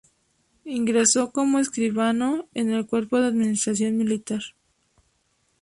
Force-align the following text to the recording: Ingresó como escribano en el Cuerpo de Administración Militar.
Ingresó 0.65 1.29
como 1.31 1.59
escribano 1.59 2.47
en 2.55 2.71
el 2.71 2.87
Cuerpo 2.87 3.21
de 3.21 3.27
Administración 3.27 3.97
Militar. 3.97 4.41